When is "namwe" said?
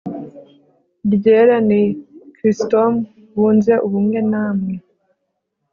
4.31-4.73